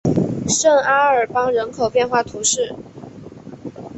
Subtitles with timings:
[0.49, 2.73] 圣阿尔邦人口变化图示